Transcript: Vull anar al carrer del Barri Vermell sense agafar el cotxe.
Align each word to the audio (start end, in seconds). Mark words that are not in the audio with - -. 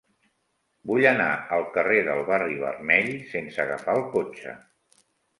Vull 0.91 1.03
anar 1.09 1.25
al 1.57 1.65
carrer 1.75 1.99
del 2.07 2.21
Barri 2.29 2.57
Vermell 2.63 3.11
sense 3.33 3.61
agafar 3.65 3.95
el 3.99 4.03
cotxe. 4.15 4.55